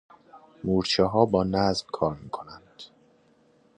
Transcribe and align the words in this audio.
مورچه 0.63 1.03
ها 1.05 1.25
با 1.25 1.43
نظم 1.43 1.85
کار 1.91 2.15
می 2.15 2.29
کنند. 2.29 2.81